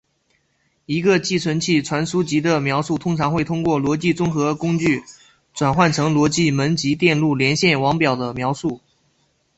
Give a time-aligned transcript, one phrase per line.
[0.87, 5.03] 一个寄存器传输级的描述通常会通过逻辑综合工具
[5.53, 8.81] 转换成逻辑门级电路连线网表的描述。